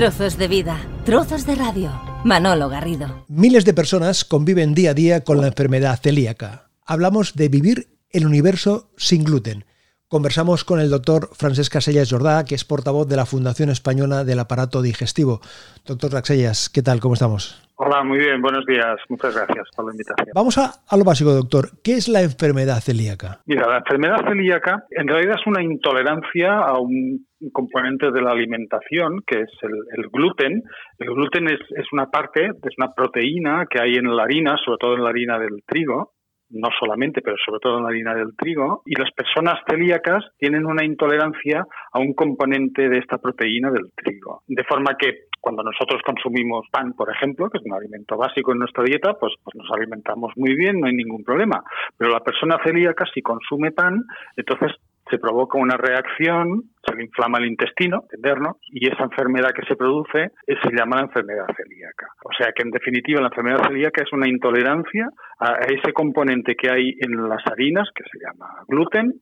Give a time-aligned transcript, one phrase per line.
[0.00, 1.92] Trozos de vida, trozos de radio.
[2.24, 3.26] Manolo Garrido.
[3.28, 6.70] Miles de personas conviven día a día con la enfermedad celíaca.
[6.86, 9.66] Hablamos de vivir el universo sin gluten.
[10.08, 14.38] Conversamos con el doctor Francesc Casellas Jordá, que es portavoz de la Fundación Española del
[14.38, 15.42] Aparato Digestivo.
[15.84, 16.98] Doctor Casellas, ¿qué tal?
[17.00, 17.56] ¿Cómo estamos?
[17.82, 19.00] Hola, muy bien, buenos días.
[19.08, 20.28] Muchas gracias por la invitación.
[20.34, 21.80] Vamos a, lo básico, doctor.
[21.82, 23.40] ¿Qué es la enfermedad celíaca?
[23.46, 27.24] Mira, la enfermedad celíaca en realidad es una intolerancia a un
[27.54, 30.62] componente de la alimentación, que es el, gluten.
[30.98, 34.76] El gluten es, es, una parte, es una proteína que hay en la harina, sobre
[34.78, 36.12] todo en la harina del trigo,
[36.50, 40.66] no solamente, pero sobre todo en la harina del trigo, y las personas celíacas tienen
[40.66, 44.42] una intolerancia a un componente de esta proteína del trigo.
[44.48, 48.58] De forma que cuando nosotros consumimos pan, por ejemplo, que es un alimento básico en
[48.58, 51.62] nuestra dieta, pues, pues nos alimentamos muy bien, no hay ningún problema.
[51.96, 54.04] Pero la persona celíaca, si consume pan,
[54.36, 54.72] entonces
[55.10, 59.74] se provoca una reacción, se le inflama el intestino, entendernos, y esa enfermedad que se
[59.74, 62.06] produce se llama la enfermedad celíaca.
[62.24, 65.08] O sea que en definitiva la enfermedad celíaca es una intolerancia
[65.40, 69.14] a ese componente que hay en las harinas, que se llama gluten,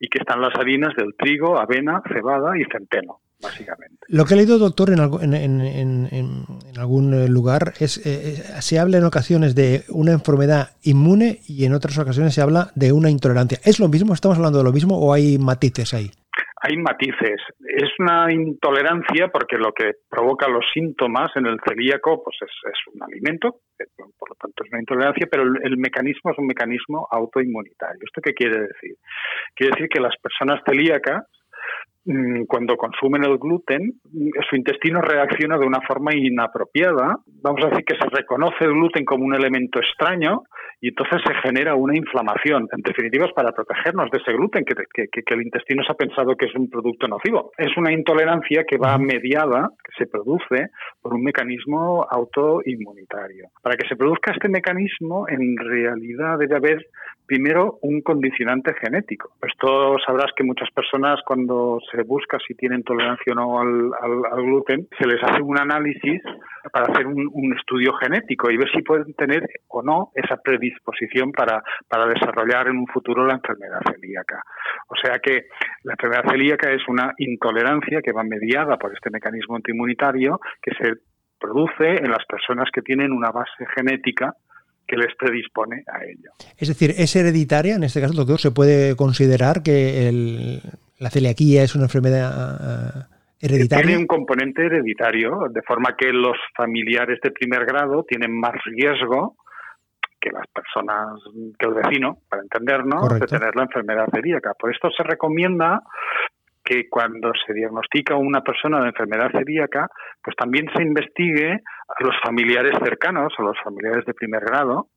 [0.00, 3.96] y que están las harinas del trigo, avena, cebada y centeno básicamente.
[4.08, 5.00] Lo que he leído, doctor, en,
[6.78, 11.64] algún eh, lugar es eh, eh, se habla en ocasiones de una enfermedad inmune y
[11.64, 13.58] en otras ocasiones se habla de una intolerancia.
[13.64, 14.14] ¿Es lo mismo?
[14.14, 16.10] ¿Estamos hablando de lo mismo o hay matices ahí?
[16.62, 17.40] Hay matices.
[17.60, 23.02] Es una intolerancia porque lo que provoca los síntomas en el celíaco pues es, un
[23.02, 23.60] alimento,
[24.18, 28.00] por lo tanto es una intolerancia, pero el, mecanismo es un mecanismo autoinmunitario.
[28.02, 28.96] ¿Esto qué quiere decir?
[29.54, 31.24] Quiere decir que las personas celíacas
[32.46, 33.94] cuando consumen el gluten,
[34.48, 37.16] su intestino reacciona de una forma inapropiada.
[37.42, 40.44] Vamos a decir que se reconoce el gluten como un elemento extraño
[40.80, 42.68] y entonces se genera una inflamación.
[42.70, 44.74] En definitiva, es para protegernos de ese gluten que,
[45.26, 47.50] el intestino se ha pensado que es un producto nocivo.
[47.58, 50.68] Es una intolerancia que va mediada, que se produce
[51.02, 53.48] por un mecanismo autoinmunitario.
[53.62, 56.86] Para que se produzca este mecanismo, en realidad debe haber
[57.26, 59.30] primero un condicionante genético.
[59.46, 64.88] Esto sabrás que muchas personas cuando se busca si tienen tolerancia o no al, gluten,
[64.98, 66.22] se les hace un análisis
[66.72, 71.62] para hacer un, estudio genético y ver si pueden tener o no esa predisposición para,
[71.88, 74.42] para desarrollar en un futuro la enfermedad celíaca.
[74.88, 75.46] O sea que
[75.84, 80.92] la enfermedad celíaca es una intolerancia que va mediada por este mecanismo antiinmunitario que se
[81.38, 84.34] produce en las personas que tienen una base genética
[84.86, 86.30] que les predispone a ello.
[86.56, 87.74] Es decir, ¿es hereditaria?
[87.74, 90.60] En este caso, doctor, ¿se puede considerar que
[90.98, 92.28] la celiaquía es una enfermedad
[92.60, 93.02] eh,
[93.40, 93.84] hereditaria?
[93.84, 99.36] Tiene un componente hereditario, de forma que los familiares de primer grado tienen más riesgo
[100.20, 101.20] que las personas,
[101.58, 104.54] que el vecino, para entendernos, de tener la enfermedad celíaca.
[104.58, 105.82] Por esto se recomienda
[106.66, 109.88] que cuando se diagnostica una persona de enfermedad celíaca,
[110.22, 114.88] pues también se investigue a los familiares cercanos, a los familiares de primer grado,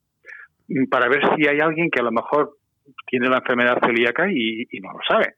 [0.89, 2.57] para ver si hay alguien que a lo mejor
[3.05, 5.35] tiene la enfermedad celíaca y, y no lo sabe.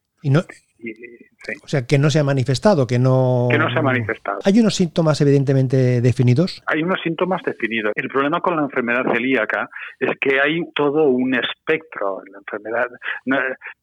[1.64, 3.48] O sea, que no se ha manifestado, que no...
[3.50, 4.40] Que no se ha manifestado.
[4.46, 6.62] ¿Hay unos síntomas evidentemente definidos?
[6.68, 7.94] Hay unos síntomas definidos.
[7.96, 12.88] El problema con la enfermedad celíaca es que hay todo un espectro en la enfermedad.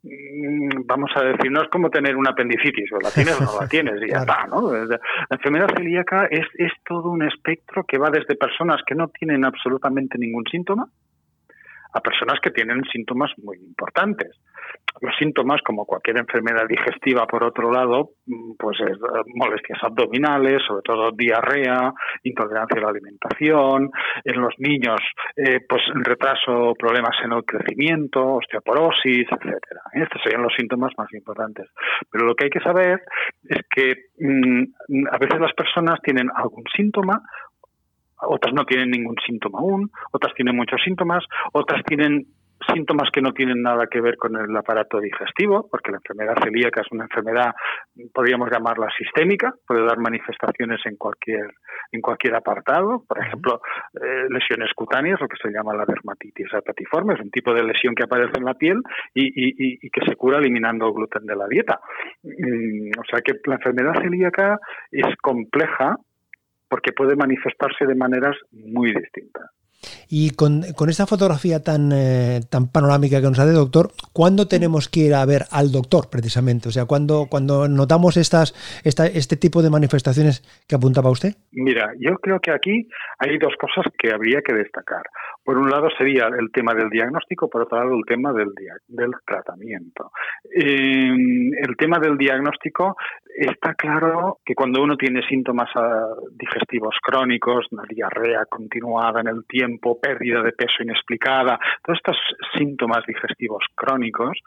[0.03, 3.61] Mm, vamos a decir, no es como tener una apendicitis, o la tienes o no
[3.61, 4.73] la tienes y ya está, ¿no?
[4.73, 4.99] La
[5.31, 10.19] enfermedad celíaca es, es todo un espectro que va desde personas que no tienen absolutamente
[10.19, 10.89] ningún síntoma,
[11.99, 14.31] a personas que tienen síntomas muy importantes.
[15.01, 20.63] Los síntomas, como cualquier enfermedad digestiva, por otro lado, mm, pues es eh, molestias abdominales,
[20.67, 21.93] sobre todo diarrea,
[22.25, 23.91] intolerancia a la alimentación,
[24.25, 25.01] en los niños,
[25.37, 29.83] eh, pues retraso, problemas en el crecimiento, osteoporosis, etcétera.
[29.93, 31.69] Estos serían los síntomas más importantes.
[32.11, 33.03] Pero lo que hay que saber
[33.45, 37.23] es que mm, a veces las personas tienen algún síntoma
[38.21, 42.27] otras no tienen ningún síntoma aún, otras tienen muchos síntomas, otras tienen
[42.73, 46.81] síntomas que no tienen nada que ver con el aparato digestivo, porque la enfermedad celíaca
[46.81, 47.55] es una enfermedad,
[48.13, 51.55] podríamos llamarla sistémica, puede dar manifestaciones en cualquier
[51.91, 53.61] en cualquier apartado, por ejemplo,
[53.95, 57.95] eh, lesiones cutáneas, lo que se llama la dermatitis herpetiforme, es un tipo de lesión
[57.95, 58.83] que aparece en la piel
[59.15, 61.81] y, que se cura eliminando gluten de la dieta.
[62.23, 64.59] Mm, o sea que la enfermedad celíaca
[64.91, 65.97] es compleja
[66.69, 69.51] porque puede manifestarse de maneras muy distintas.
[70.09, 75.01] Y con, esta fotografía tan, eh, tan panorámica que nos hace, doctor, ¿cuándo tenemos que
[75.01, 76.69] ir a ver al doctor precisamente?
[76.69, 78.55] O sea, ¿cuándo, cuando notamos estas,
[78.85, 81.35] esta, este tipo de manifestaciones que apuntaba usted?
[81.53, 82.89] Mira, yo creo que aquí
[83.19, 85.03] hay dos cosas que habría que destacar.
[85.45, 88.53] Por un lado sería el tema del diagnóstico, por otro lado el tema del,
[88.87, 90.13] del tratamiento.
[90.55, 91.11] Eh,
[91.63, 92.97] el tema del diagnóstico
[93.39, 99.47] está claro que cuando uno tiene síntomas ah, digestivos crónicos, una diarrea continuada en el
[99.47, 99.68] tiempo,
[100.01, 102.17] pérdida de peso inexplicada, todos estos
[102.57, 104.39] síntomas digestivos crónicos,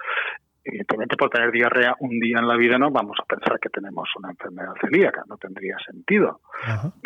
[0.63, 4.09] evidentemente por tener diarrea un día en la vida no vamos a pensar que tenemos
[4.17, 6.41] una enfermedad celíaca, no tendría sentido.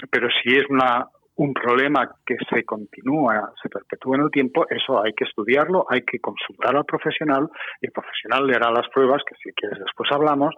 [0.09, 1.07] Pero si es una
[1.37, 6.01] un problema que se continúa, se perpetúa en el tiempo, eso hay que estudiarlo, hay
[6.03, 7.49] que consultar al profesional
[7.81, 10.55] y el profesional le hará las pruebas, que si quieres después hablamos,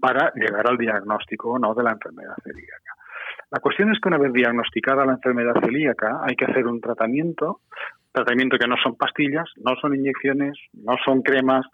[0.00, 2.91] para llegar al diagnóstico o no de la enfermedad celíaca.
[3.52, 7.60] La cuestión es que una vez diagnosticada la enfermedad celíaca hay que hacer un tratamiento,
[8.10, 11.66] tratamiento que no son pastillas, no son inyecciones, no son cremas,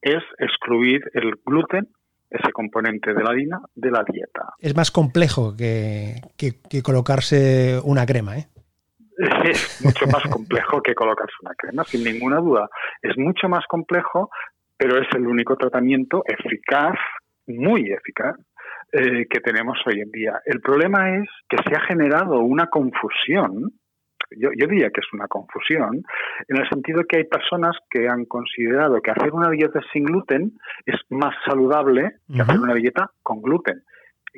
[0.00, 1.88] es excluir el gluten
[2.30, 4.54] ese componente de la harina de la dieta.
[4.58, 8.46] Es más complejo que, que, colocarse una crema, ¿eh?
[9.44, 12.68] Es mucho más complejo que colocarse una crema, sin ninguna duda.
[13.02, 14.30] Es mucho más complejo,
[14.76, 16.96] pero es el único tratamiento eficaz,
[17.46, 18.36] muy eficaz,
[18.92, 20.40] eh, que tenemos hoy en día.
[20.44, 23.72] El problema es que se ha generado una confusión
[24.30, 26.02] yo, diría que es una confusión,
[26.48, 30.52] en el sentido que hay personas que han considerado que hacer una dieta sin gluten
[30.84, 33.82] es más saludable que hacer una dieta con gluten.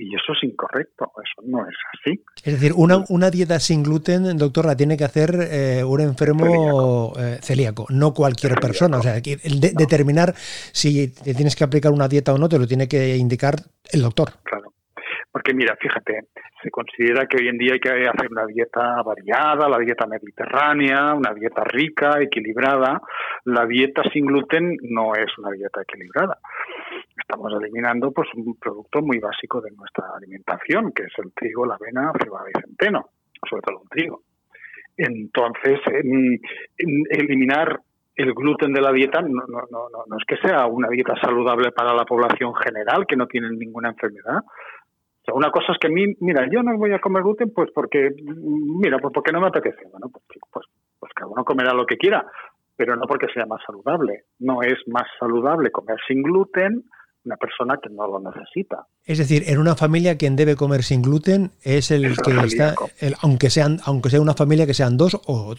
[0.01, 2.23] Y eso es incorrecto, eso no es así.
[2.45, 7.13] Es decir, una, una dieta sin gluten, doctor, la tiene que hacer eh, un enfermo
[7.41, 8.99] celíaco, eh, no cualquier persona.
[8.99, 12.87] O sea, determinar si te tienes que aplicar una dieta o no, te lo tiene
[12.87, 13.57] que indicar
[13.93, 14.29] el doctor.
[14.45, 14.73] Claro.
[15.33, 16.29] Porque mira, fíjate,
[16.63, 21.15] se considera que hoy en día hay que hacer una dieta variada, la dieta mediterránea,
[21.15, 23.01] una dieta rica, equilibrada.
[23.45, 26.39] La dieta sin gluten no es una dieta equilibrada.
[27.39, 31.77] Estamos eliminando pues un producto muy básico de nuestra alimentación, que es el trigo, la
[31.77, 33.11] avena, cebada y centeno,
[33.49, 34.23] sobre todo el trigo.
[34.97, 35.79] Entonces,
[37.11, 37.79] eliminar
[38.17, 41.71] el gluten de la dieta no, no, no, no, es que sea una dieta saludable
[41.71, 44.43] para la población general que no tienen ninguna enfermedad,
[45.33, 48.11] una cosa es que a mí, mira, yo no voy a comer gluten pues porque,
[48.17, 49.87] mira, pues porque no me apetece.
[49.93, 50.67] Bueno, pues, pues,
[50.99, 52.27] pues cada uno comerá lo que quiera,
[52.75, 54.25] pero no porque sea más saludable.
[54.41, 56.83] No es más saludable comer sin gluten
[57.25, 58.87] una persona que no lo necesita.
[59.05, 62.75] Es decir, en una familia quien debe comer sin gluten es el que está,
[63.23, 65.55] aunque sean, aunque sea una familia que sean dos o,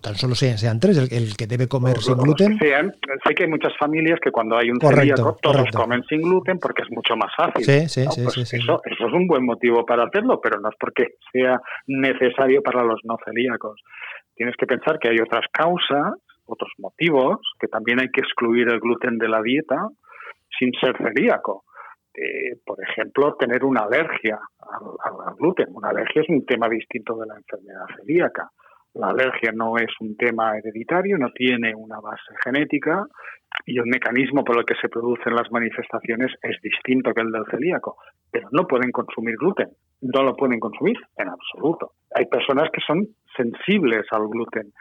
[0.00, 2.58] tan solo sean, sean tres, el, que debe comer sin gluten.
[2.58, 6.82] sé que hay muchas familias que cuando hay un celíaco todos comen sin gluten porque
[6.82, 7.64] es mucho más fácil.
[7.64, 10.76] Sí, sí, pues sí, eso, eso es un buen motivo para hacerlo, pero no es
[10.78, 13.80] porque sea necesario para los no celíacos.
[14.34, 16.14] Tienes que pensar que hay otras causas,
[16.46, 19.88] otros motivos, que también hay que excluir el gluten de la dieta
[20.58, 21.64] sin ser celíaco.
[22.14, 25.68] Eh, por ejemplo, tener una alergia al, gluten.
[25.70, 28.50] Una alergia es un tema distinto de la enfermedad celíaca.
[28.94, 33.06] La alergia no es un tema hereditario, no tiene una base genética
[33.66, 37.44] y el mecanismo por el que se producen las manifestaciones es distinto que el del
[37.50, 37.96] celíaco.
[38.32, 39.68] Pero no pueden consumir gluten,
[40.00, 41.92] no lo pueden consumir en absoluto.
[42.14, 43.06] Hay personas que son
[43.36, 44.72] sensibles al gluten,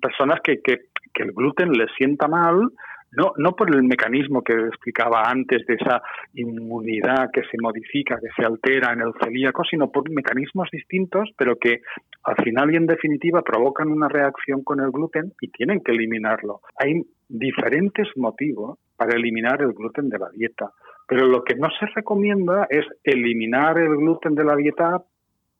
[0.00, 2.68] personas que, que, que el gluten les sienta mal,
[3.16, 6.02] no, no por el mecanismo que explicaba antes de esa
[6.34, 11.56] inmunidad que se modifica, que se altera en el celíaco, sino por mecanismos distintos, pero
[11.56, 11.82] que
[12.24, 16.60] al final y en definitiva provocan una reacción con el gluten y tienen que eliminarlo.
[16.78, 20.70] Hay diferentes motivos para eliminar el gluten de la dieta,
[21.06, 25.02] pero lo que no se recomienda es eliminar el gluten de la dieta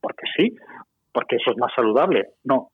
[0.00, 0.56] porque sí,
[1.12, 2.28] porque eso es más saludable.
[2.44, 2.70] No,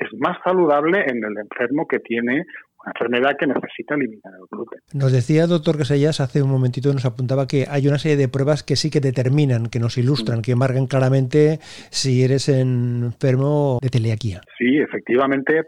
[0.00, 2.44] es más saludable en el enfermo que tiene
[2.84, 4.80] una enfermedad que necesita eliminar el gluten.
[4.94, 8.62] Nos decía, doctor Casellas, hace un momentito nos apuntaba que hay una serie de pruebas
[8.62, 11.58] que sí que determinan, que nos ilustran, que marcan claramente
[11.90, 14.40] si eres enfermo de celiaquía.
[14.58, 15.62] Sí, efectivamente,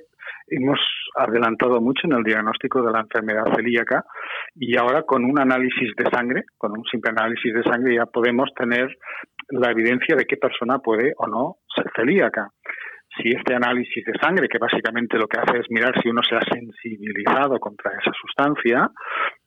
[0.49, 0.79] hemos
[1.17, 4.05] adelantado mucho en el diagnóstico de la enfermedad celíaca
[4.55, 8.51] y ahora con un análisis de sangre, con un simple análisis de sangre ya podemos
[8.57, 8.97] tener
[9.49, 12.49] la evidencia de qué persona puede o no ser celíaca
[13.17, 16.37] si este análisis de sangre, que básicamente lo que hace es mirar si uno se
[16.37, 18.91] ha sensibilizado contra esa sustancia,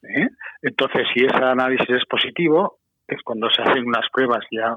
[0.04, 0.28] ¿eh?
[0.62, 4.76] entonces si ese análisis es positivo, es cuando se hacen unas pruebas ya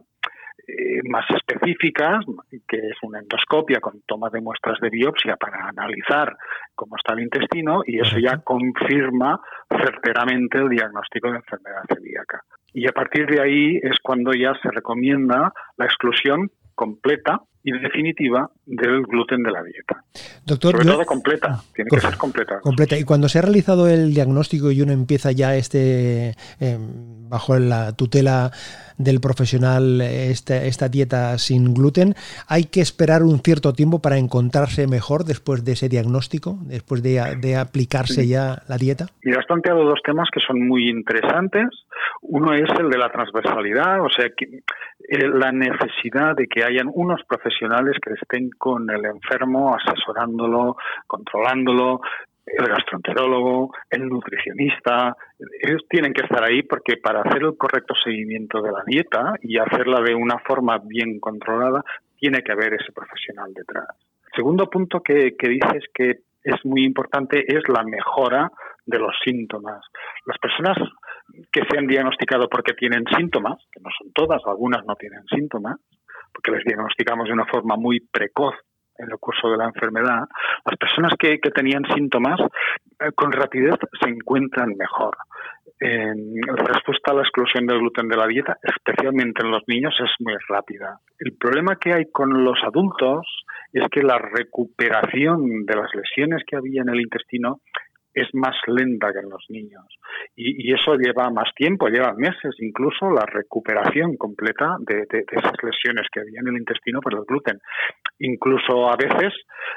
[0.66, 2.24] eh, más específicas,
[2.68, 6.36] que es una endoscopia con toma de muestras de biopsia para analizar
[6.74, 9.40] cómo está el intestino y eso ya confirma
[9.70, 12.42] certeramente el diagnóstico de enfermedad celíaca.
[12.74, 18.48] Y a partir de ahí es cuando ya se recomienda la exclusión completa y definitiva
[18.64, 20.04] del gluten de la dieta.
[20.46, 22.60] Doctor, Sobre todo completa, tiene que ser completa.
[22.60, 22.96] Completa.
[22.96, 26.78] Y cuando se ha realizado el diagnóstico y uno empieza ya este eh,
[27.28, 28.52] bajo la tutela
[28.96, 32.14] del profesional esta, esta dieta sin gluten,
[32.46, 37.38] ¿hay que esperar un cierto tiempo para encontrarse mejor después de ese diagnóstico, después de,
[37.40, 39.06] de aplicarse ya la dieta?
[39.22, 41.66] Y has planteado dos temas que son muy interesantes.
[42.22, 44.62] Uno es el de la transversalidad, o sea, que,
[45.08, 52.00] la necesidad de que hayan unos profesionales que estén con el enfermo, asesorándolo, controlándolo,
[52.46, 55.16] el gastroenterólogo, el nutricionista,
[55.62, 59.58] ellos tienen que estar ahí porque para hacer el correcto seguimiento de la dieta y
[59.58, 61.84] hacerla de una forma bien controlada,
[62.18, 63.88] tiene que haber ese profesional detrás.
[64.34, 68.50] segundo punto que, que dices que es muy importante es la mejora
[68.86, 69.84] de los síntomas.
[70.24, 70.76] Las personas
[71.52, 75.76] que se han diagnosticado porque tienen síntomas, que no son todas, algunas no tienen síntomas,
[76.32, 78.54] porque les diagnosticamos de una forma muy precoz
[78.98, 80.26] en el curso de la enfermedad,
[80.64, 82.40] las personas que, que tenían síntomas
[83.00, 85.16] eh, con rapidez se encuentran mejor.
[85.80, 90.10] la respuesta a la exclusión del gluten de la dieta, especialmente en los niños, es
[90.18, 90.98] muy rápida.
[91.20, 93.24] El problema que hay con los adultos
[93.72, 97.60] es que la recuperación de las lesiones que había en el intestino
[98.20, 99.84] es más lenta que en los niños.
[100.36, 106.20] Y, eso lleva más tiempo, lleva meses incluso la recuperación completa de, esas lesiones que
[106.20, 107.60] había en el intestino por el gluten.
[108.18, 109.32] Incluso a veces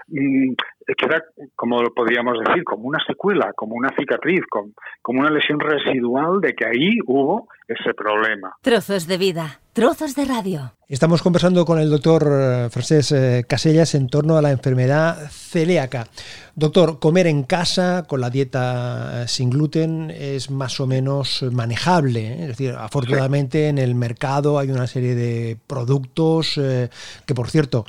[0.07, 0.53] mm,
[0.97, 1.23] queda,
[1.55, 4.71] como podríamos decir, como una secuela, como una cicatriz, como,
[5.01, 8.55] como una lesión residual de que ahí hubo ese problema.
[8.61, 10.73] Trozos de vida, trozos de radio.
[10.87, 16.07] Estamos conversando con el doctor eh, Francés eh, Casellas en torno a la enfermedad celíaca.
[16.55, 22.41] Doctor, comer en casa con la dieta eh, sin gluten es más o menos manejable.
[22.41, 26.59] Es decir, afortunadamente en el mercado hay una serie de productos
[27.25, 27.85] que, por cierto,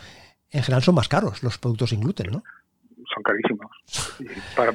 [0.52, 2.44] en general son más caros los productos sin gluten, ¿no?
[3.12, 3.70] Son carísimos.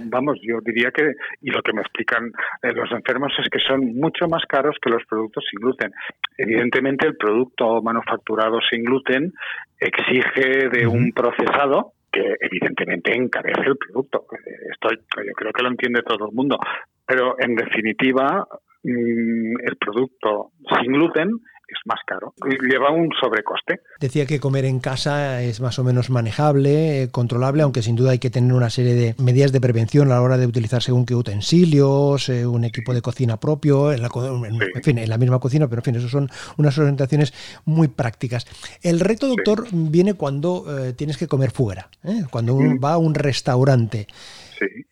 [0.09, 2.31] vamos, yo diría que, y lo que me explican
[2.63, 5.91] eh, los enfermos es que son mucho más caros que los productos sin gluten.
[6.37, 9.33] Evidentemente, el producto manufacturado sin gluten
[9.79, 14.25] exige de un procesado que evidentemente encarece el producto.
[14.71, 16.57] Esto yo creo que lo entiende todo el mundo.
[17.05, 18.47] Pero en definitiva,
[18.83, 20.51] mm, el producto
[20.81, 21.29] sin gluten
[21.67, 23.81] es más caro y lleva un sobrecoste.
[23.99, 28.11] Decía que comer en casa es más o menos manejable, eh, controlable, aunque sin duda
[28.11, 31.05] hay que tener una serie de medidas de prevención a la hora de utilizar según
[31.05, 35.39] qué utensilios, eh, un equipo de cocina propio, en la, en, fin, en la misma
[35.39, 37.33] cocina, pero en fin, eso son unas orientaciones
[37.65, 38.45] muy prácticas.
[38.81, 41.89] El reto, doctor, viene cuando eh, tienes que comer fuera,
[42.29, 44.07] cuando uno va a un restaurante.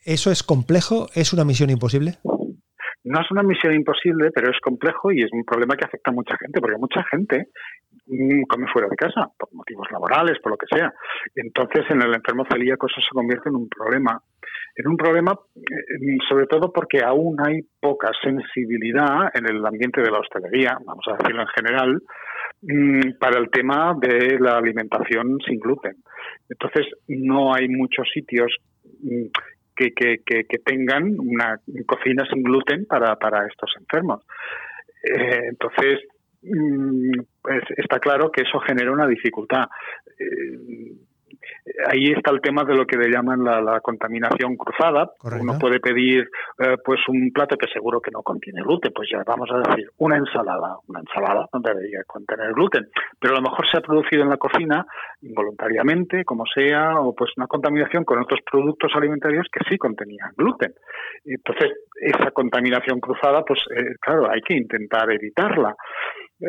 [0.03, 1.07] ¿Eso es complejo?
[1.13, 2.17] ¿Es una misión imposible?
[3.05, 6.13] No es una misión imposible, pero es complejo y es un problema que afecta a
[6.13, 7.49] mucha gente, porque mucha gente
[8.07, 10.91] mm, come fuera de casa, por motivos laborales, por lo que sea.
[11.35, 14.19] Entonces, en el enfermo celíaco eso se convierte en un problema.
[14.75, 20.09] En un problema, eh, sobre todo porque aún hay poca sensibilidad en el ambiente de
[20.09, 22.01] la hostelería, vamos a decirlo en general,
[22.63, 25.93] mm, para el tema de la alimentación sin gluten.
[26.49, 28.51] Entonces, no hay muchos sitios
[29.75, 34.21] que, que, que, tengan una cocina sin gluten para, para estos enfermos.
[35.03, 36.01] Eh, entonces,
[36.41, 39.65] mm, pues está claro que eso genera una dificultad.
[40.19, 40.93] Eh,
[41.87, 45.11] ahí está el tema de lo que le llaman la, contaminación cruzada.
[45.39, 46.29] Uno puede pedir
[46.59, 49.89] eh, pues un plato que seguro que no contiene gluten, pues ya vamos a decir
[49.97, 50.77] una ensalada.
[50.87, 52.87] Una ensalada no debería contener gluten,
[53.19, 54.85] pero a lo mejor se ha producido en la cocina
[55.21, 60.73] involuntariamente, como sea, o pues una contaminación con otros productos alimentarios que sí contenían gluten.
[61.23, 65.75] Entonces, esa contaminación cruzada, pues eh, claro, hay que intentar evitarla.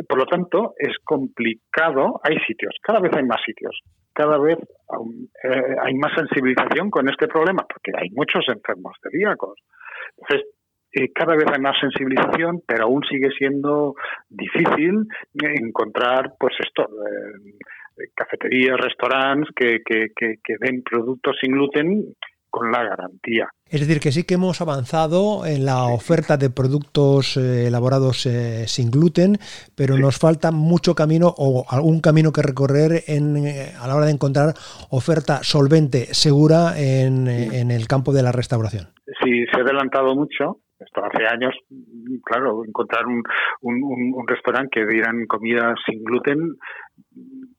[0.08, 2.20] Por lo tanto, es complicado.
[2.22, 3.80] Hay sitios, cada vez hay más sitios
[4.16, 9.58] cada vez eh, hay más sensibilización con este problema, porque hay muchos enfermos celíacos.
[10.16, 10.48] Entonces,
[10.92, 13.94] eh, cada vez hay más sensibilización, pero aún sigue siendo
[14.28, 22.14] difícil encontrar, pues esto, eh, cafeterías, restaurantes que, que, que den productos sin gluten
[22.56, 23.48] con la garantía.
[23.68, 28.66] Es decir, que sí que hemos avanzado en la oferta de productos eh, elaborados eh,
[28.66, 29.36] sin gluten,
[29.76, 34.06] pero nos falta mucho camino o algún camino que recorrer en, eh, a la hora
[34.06, 34.54] de encontrar
[34.88, 38.86] oferta solvente, segura en, en el campo de la restauración.
[39.22, 41.54] Sí, se ha adelantado mucho, esto hace años,
[42.24, 43.22] claro, encontrar un,
[43.62, 46.56] un, un, restaurante que dieran comida sin gluten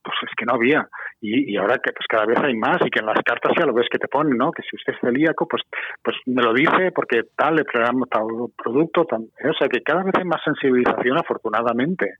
[0.07, 0.87] pues es que no había.
[1.19, 3.65] Y, y, ahora que pues cada vez hay más y que en las cartas ya
[3.65, 4.51] lo ves que te ponen, ¿no?
[4.51, 5.63] Que si usted es celíaco, pues,
[6.01, 8.23] pues me lo dice porque tal, le traemos tal
[8.55, 12.15] producto, o sea que cada vez hay más sensibilización afortunadamente.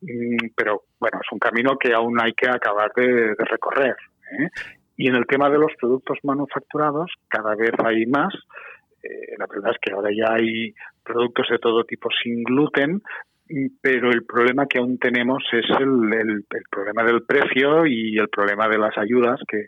[0.00, 3.96] mm, pero bueno, es un camino que aún hay que acabar de, recorrer.
[4.38, 4.48] ¿eh?
[4.96, 8.32] Y en el tema de los productos manufacturados, cada vez hay más.
[9.02, 10.72] Eh, la verdad es que ahora ya hay
[11.02, 13.02] productos de todo tipo sin gluten,
[13.80, 18.68] pero el problema que aún tenemos es el, el, problema del precio y el problema
[18.68, 19.66] de las ayudas, que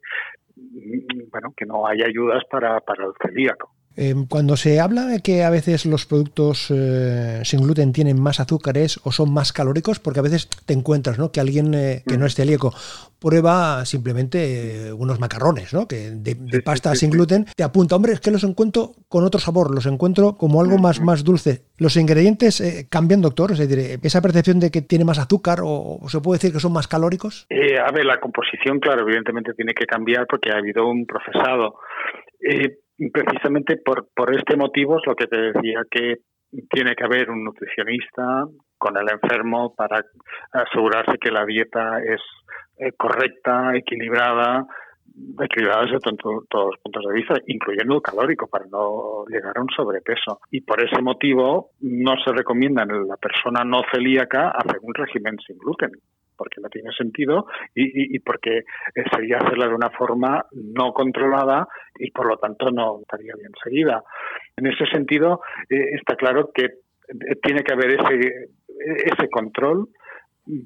[0.56, 3.75] mm, bueno, que no hay ayudas para, para el celíaco.
[3.98, 8.40] Em, cuando se habla de que a veces los productos eh, sin gluten tienen más
[8.40, 11.32] azúcares o son más calóricos, porque a veces te encuentras ¿no?
[11.32, 12.74] que alguien eh, que no es celíaco
[13.18, 15.88] prueba simplemente eh, unos macarrones ¿no?
[15.88, 19.74] que de, pasta sin gluten, te apunta, hombre, es que los encuentro con otro sabor,
[19.74, 21.62] los encuentro como algo más, más dulce.
[21.78, 23.52] ¿Los ingredientes cambian, doctor?
[23.52, 26.74] Es decir, ¿esa percepción de que tiene más azúcar o, se puede decir que son
[26.74, 27.46] más calóricos?
[27.50, 31.76] a ver, la composición, claro, evidentemente tiene que cambiar porque ha habido un procesado
[33.12, 36.16] precisamente por, por este motivo es lo que te decía, que
[36.70, 38.46] tiene que haber un nutricionista
[38.78, 40.04] con el enfermo para
[40.52, 42.20] asegurarse que la dieta es
[42.78, 44.66] eh, correcta, equilibrada,
[45.40, 49.68] equilibrada desde todos los puntos de vista, incluyendo el calórico, para no llegar a un
[49.74, 50.40] sobrepeso.
[50.50, 55.36] Y por ese motivo no se recomienda en la persona no celíaca hacer un régimen
[55.46, 55.90] sin gluten
[56.36, 58.64] porque no tiene sentido y, porque
[59.12, 61.66] sería hacerla de una forma no controlada
[61.98, 64.02] y por lo tanto no estaría bien seguida.
[64.56, 68.50] En ese sentido, eh, está claro que eh, tiene que haber ese,
[69.04, 69.88] ese control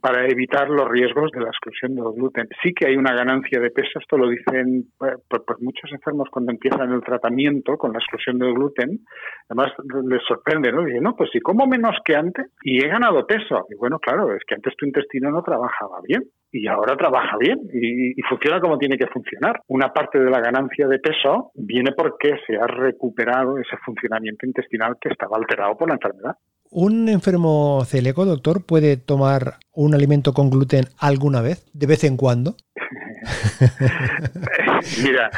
[0.00, 2.48] para evitar los riesgos de la exclusión del gluten.
[2.62, 6.92] Sí que hay una ganancia de peso, esto lo dicen por, muchos enfermos cuando empiezan
[6.92, 9.00] el tratamiento con la exclusión del gluten,
[9.48, 9.72] además
[10.08, 10.84] les sorprende, ¿no?
[10.84, 13.66] Dicen, no, pues si como menos que antes y he ganado peso.
[13.70, 17.58] Y bueno, claro, es que antes tu intestino no trabajaba bien y ahora trabaja bien
[17.72, 19.60] y, y funciona como tiene que funcionar.
[19.68, 24.96] Una parte de la ganancia de peso viene porque se ha recuperado ese funcionamiento intestinal
[25.00, 26.36] que estaba alterado por la enfermedad.
[26.72, 32.16] ¿Un enfermo celíaco, doctor, puede tomar un alimento con gluten alguna vez, de vez en
[32.16, 32.54] cuando?
[35.02, 35.30] Mira,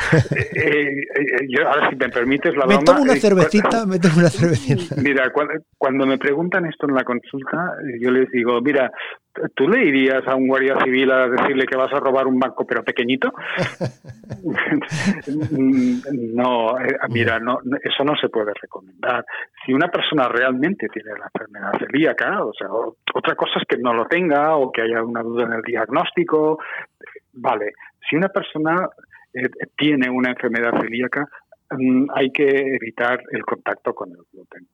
[0.55, 4.19] eh, eh, yo ahora si me permites la me tomo una eh, cervecita, me tomo
[4.19, 4.95] una cervecita.
[5.01, 5.33] Mira,
[5.79, 8.91] cuando, me preguntan esto en la consulta, yo les digo, mira,
[9.55, 12.67] ¿tú le irías a un guardia civil a decirle que vas a robar un banco
[12.67, 13.33] pero pequeñito?
[16.35, 16.75] no,
[17.09, 19.25] mira, no, eso no se puede recomendar.
[19.65, 22.69] Si una persona realmente tiene enfermedad celíaca, o sea,
[23.15, 26.59] otra cosa es que no lo tenga o que haya alguna duda en el diagnóstico,
[27.33, 27.73] vale,
[28.09, 28.89] si una persona
[29.35, 31.29] eh, tiene una enfermedad celíaca,
[31.71, 34.67] mm, hay que evitar el contacto con el gluten.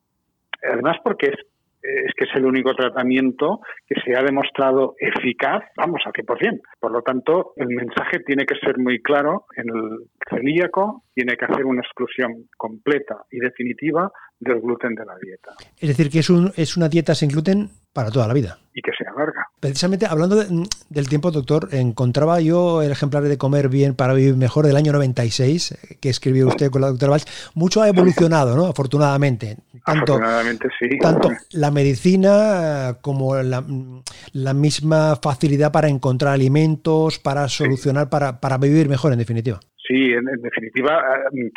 [0.63, 1.39] Además, porque es,
[1.81, 6.61] es que es el único tratamiento que se ha demostrado eficaz, vamos, al 100%.
[6.79, 9.45] Por lo tanto, el mensaje tiene que ser muy claro.
[9.55, 15.15] En el celíaco tiene que hacer una exclusión completa y definitiva del gluten de la
[15.21, 15.51] dieta.
[15.79, 18.57] Es decir, que es, un, es una dieta sin gluten para toda la vida.
[18.73, 19.47] Y que sea larga.
[19.59, 24.65] Precisamente hablando del tiempo, doctor, encontraba yo el ejemplar de Comer Bien para Vivir Mejor
[24.65, 27.51] del año 96, que escribió usted con la doctora Valls.
[27.55, 28.67] Mucho ha evolucionado, ¿no?
[28.67, 29.57] Afortunadamente.
[29.85, 30.97] Tanto, Afortunadamente, sí.
[30.99, 38.87] Tanto la medicina como la, misma facilidad para encontrar alimentos, para solucionar, para, para vivir
[38.87, 39.59] mejor, en definitiva.
[39.85, 41.01] Sí, en, definitiva,
[41.33, 41.51] eh,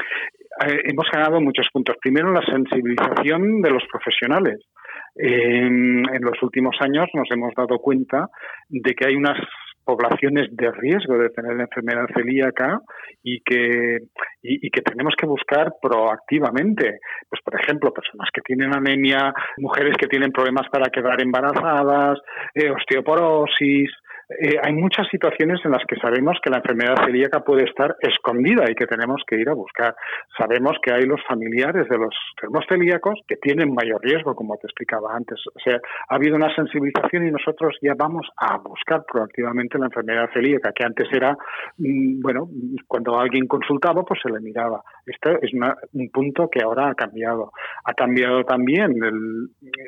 [0.66, 1.96] eh, hemos ganado muchos puntos.
[2.00, 4.58] Primero, la sensibilización de los profesionales.
[5.14, 8.29] En los últimos años nos hemos dado cuenta
[8.68, 9.38] de que hay unas
[9.85, 12.81] poblaciones de riesgo de tener la enfermedad celíaca
[13.22, 13.98] y que,
[14.42, 17.01] y, que tenemos que buscar proactivamente.
[17.29, 22.18] Pues, por ejemplo, personas que tienen anemia, mujeres que tienen problemas para quedar embarazadas,
[22.55, 23.90] eh, osteoporosis,
[24.40, 28.70] eh, hay muchas situaciones en las que sabemos que la enfermedad celíaca puede estar escondida
[28.70, 29.94] y que tenemos que ir a buscar.
[30.36, 34.66] Sabemos que hay los familiares de los enfermos celíacos que tienen mayor riesgo, como te
[34.66, 35.38] explicaba antes.
[35.54, 40.30] O sea, ha habido una sensibilización y nosotros ya vamos a buscar proactivamente la enfermedad
[40.32, 41.36] celíaca, que antes era,
[41.78, 42.48] mm, bueno,
[42.86, 44.82] cuando alguien consultaba, pues se le miraba.
[45.06, 47.52] Este es un punto que ahora ha cambiado.
[47.84, 48.94] Ha cambiado también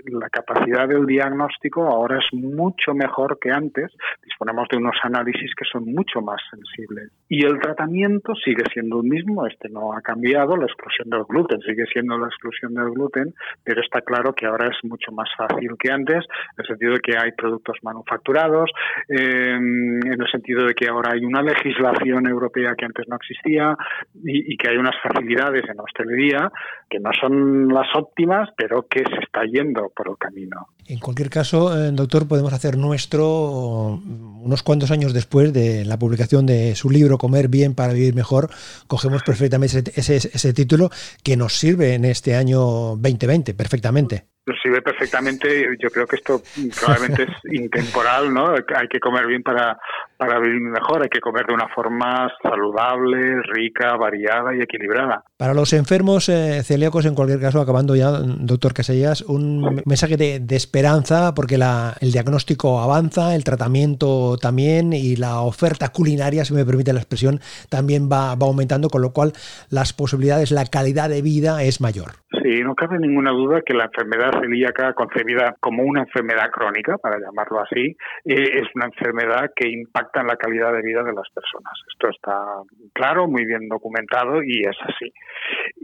[0.07, 3.93] la capacidad del diagnóstico, ahora es mucho mejor que antes
[4.35, 7.11] disponemos de unos análisis que son mucho más sensibles.
[7.29, 11.61] Y el tratamiento sigue siendo el mismo, este no ha cambiado, la exclusión del gluten
[11.61, 15.71] sigue siendo la exclusión del gluten, pero está claro que ahora es mucho más fácil
[15.79, 18.71] que antes, en el sentido de que hay productos manufacturados,
[19.09, 23.77] em, en el sentido de que ahora hay una legislación europea que antes no existía
[24.25, 26.51] y, que hay unas facilidades en hostelería
[26.89, 30.69] que no son las óptimas, pero que se está yendo por el camino.
[30.87, 36.47] En cualquier caso, eh, doctor, podemos hacer nuestro unos cuantos años después de la publicación
[36.47, 38.51] de su libro Comer bien para vivir mejor,
[38.87, 40.91] cogemos perfectamente ese, ese, título
[41.23, 42.61] que nos sirve en este año
[42.97, 44.27] 2020 perfectamente.
[44.63, 45.67] se ve perfectamente.
[45.81, 46.43] Yo creo que esto
[46.79, 48.55] probablemente es intemporal, ¿no?
[48.55, 49.79] Hay que comer bien para,
[50.17, 55.25] para vivir mejor, hay que comer de una forma saludable, rica, variada y equilibrada.
[55.37, 60.41] Para los enfermos eh, celíacos, en cualquier caso, acabando ya, doctor Casellas, un mensaje de,
[60.41, 66.55] de esperanza, porque la, el diagnóstico avanza, el tratamiento también y la oferta culinaria, si
[66.55, 69.33] me permite la expresión, también va, va aumentando, con lo cual
[69.71, 72.13] las posibilidades, la calidad de vida es mayor.
[72.43, 77.19] Sí, no cabe ninguna duda que la enfermedad celíaca, concebida como una enfermedad crónica, para
[77.19, 81.29] llamarlo así, eh, es una enfermedad que impacta en la calidad de vida de las
[81.31, 81.73] personas.
[81.93, 82.45] Esto está
[82.93, 85.13] claro, muy bien documentado y es así.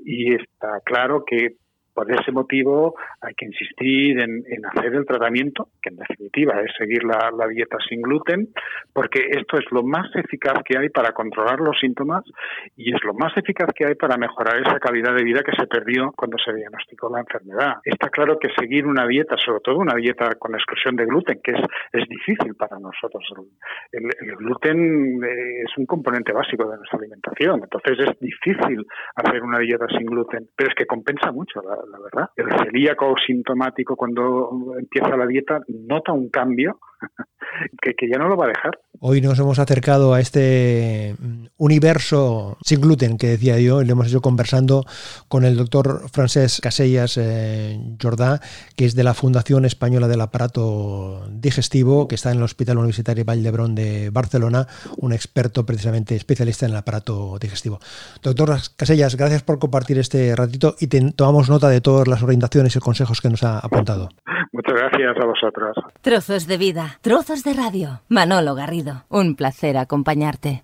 [0.05, 1.57] Y está claro que
[1.95, 7.05] por ese motivo hay que insistir en, hacer el tratamiento, que en definitiva es seguir
[7.05, 8.49] la, dieta sin gluten,
[8.93, 12.25] porque esto es lo más eficaz que hay para controlar los síntomas
[12.77, 15.67] y es lo más eficaz que hay para mejorar esa calidad de vida que se
[15.67, 17.75] perdió cuando se diagnosticó la enfermedad.
[17.85, 21.53] Está claro que seguir una dieta, sobre todo una dieta con exclusión de gluten, que
[21.53, 21.61] es,
[21.93, 23.25] es difícil para nosotros.
[23.91, 29.43] El, el gluten eh, es un componente básico de nuestra alimentación, entonces es difícil hacer
[29.43, 32.31] una dieta sin gluten, pero es que compensa mucho la, la verdad.
[32.37, 36.79] El celíaco sintomático cuando empieza la dieta nota un cambio
[37.83, 38.79] que, que, ya no lo va a dejar.
[39.03, 43.93] Hoy nos hemos acercado a este mm, universo sin gluten que decía yo, y lo
[43.93, 44.85] hemos hecho conversando
[45.27, 48.43] con el doctor Francesc Casellas eh, Jordà,
[48.77, 53.25] que es de la Fundación Española del Aparato Digestivo, que está en el Hospital Universitario
[53.25, 57.81] Vall d'Hebron de Barcelona, un experto precisamente especialista en el aparato digestivo.
[58.23, 62.81] Doctor Casellas, gracias por compartir este ratito y tomamos nota de todas las orientaciones y
[62.81, 64.11] consejos que nos ha apuntado.
[64.75, 65.77] Gracias a vosotros.
[66.01, 68.01] Trozos de vida, trozos de radio.
[68.09, 70.59] Manolo Garrido, un placer acompañarte.